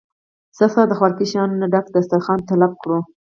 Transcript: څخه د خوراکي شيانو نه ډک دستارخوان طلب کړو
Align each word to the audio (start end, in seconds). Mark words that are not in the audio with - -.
څخه 0.59 0.79
د 0.85 0.91
خوراکي 0.99 1.25
شيانو 1.31 1.59
نه 1.61 1.67
ډک 1.73 1.85
دستارخوان 1.95 2.39
طلب 2.49 2.71
کړو 2.81 2.99